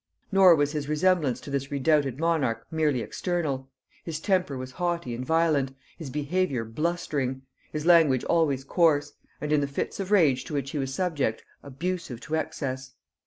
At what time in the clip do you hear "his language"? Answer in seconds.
7.71-8.23